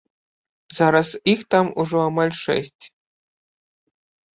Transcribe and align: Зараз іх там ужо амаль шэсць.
Зараз 0.77 1.11
іх 1.35 1.39
там 1.57 1.71
ужо 1.85 1.97
амаль 2.09 2.35
шэсць. 2.43 2.83